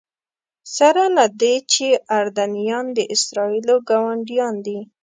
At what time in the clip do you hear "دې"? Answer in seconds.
1.41-1.55